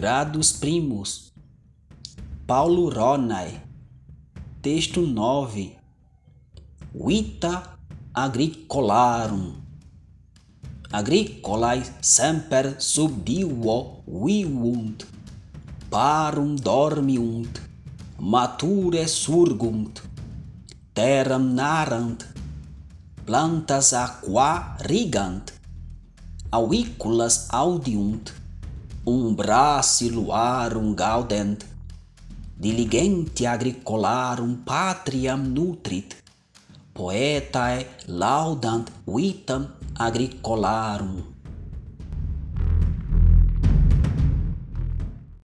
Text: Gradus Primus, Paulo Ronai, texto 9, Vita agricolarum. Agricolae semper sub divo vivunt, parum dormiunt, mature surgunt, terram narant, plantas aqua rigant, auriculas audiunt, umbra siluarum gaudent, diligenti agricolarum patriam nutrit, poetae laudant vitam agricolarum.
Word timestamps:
Gradus 0.00 0.54
Primus, 0.54 1.30
Paulo 2.46 2.88
Ronai, 2.88 3.60
texto 4.62 5.02
9, 5.02 5.76
Vita 6.94 7.76
agricolarum. 8.14 9.60
Agricolae 10.90 11.84
semper 12.00 12.80
sub 12.80 13.20
divo 13.22 14.00
vivunt, 14.06 15.04
parum 15.90 16.56
dormiunt, 16.56 17.60
mature 18.16 19.06
surgunt, 19.06 20.00
terram 20.94 21.52
narant, 21.52 22.24
plantas 23.26 23.92
aqua 23.92 24.76
rigant, 24.80 25.52
auriculas 26.50 27.50
audiunt, 27.52 28.40
umbra 29.06 29.80
siluarum 29.82 30.94
gaudent, 30.94 31.64
diligenti 32.60 33.46
agricolarum 33.46 34.60
patriam 34.64 35.40
nutrit, 35.54 36.16
poetae 36.92 37.86
laudant 38.08 38.92
vitam 39.06 39.66
agricolarum. 39.96 41.39